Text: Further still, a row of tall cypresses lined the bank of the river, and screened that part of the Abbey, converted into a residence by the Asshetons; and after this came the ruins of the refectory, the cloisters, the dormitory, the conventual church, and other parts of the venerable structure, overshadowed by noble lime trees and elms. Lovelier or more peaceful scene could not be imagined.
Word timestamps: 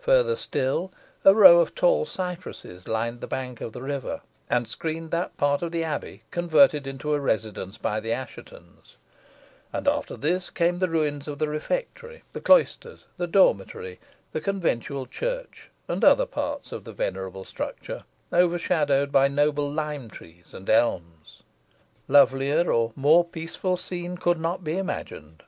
Further 0.00 0.34
still, 0.34 0.90
a 1.24 1.32
row 1.32 1.60
of 1.60 1.76
tall 1.76 2.04
cypresses 2.04 2.88
lined 2.88 3.20
the 3.20 3.28
bank 3.28 3.60
of 3.60 3.72
the 3.72 3.82
river, 3.84 4.20
and 4.48 4.66
screened 4.66 5.12
that 5.12 5.36
part 5.36 5.62
of 5.62 5.70
the 5.70 5.84
Abbey, 5.84 6.24
converted 6.32 6.88
into 6.88 7.14
a 7.14 7.20
residence 7.20 7.78
by 7.78 8.00
the 8.00 8.12
Asshetons; 8.12 8.96
and 9.72 9.86
after 9.86 10.16
this 10.16 10.50
came 10.50 10.80
the 10.80 10.88
ruins 10.88 11.28
of 11.28 11.38
the 11.38 11.46
refectory, 11.48 12.24
the 12.32 12.40
cloisters, 12.40 13.04
the 13.16 13.28
dormitory, 13.28 14.00
the 14.32 14.40
conventual 14.40 15.06
church, 15.06 15.70
and 15.86 16.04
other 16.04 16.26
parts 16.26 16.72
of 16.72 16.82
the 16.82 16.92
venerable 16.92 17.44
structure, 17.44 18.02
overshadowed 18.32 19.12
by 19.12 19.28
noble 19.28 19.70
lime 19.72 20.10
trees 20.10 20.52
and 20.52 20.68
elms. 20.68 21.44
Lovelier 22.08 22.72
or 22.72 22.90
more 22.96 23.24
peaceful 23.24 23.76
scene 23.76 24.16
could 24.16 24.40
not 24.40 24.64
be 24.64 24.76
imagined. 24.76 25.44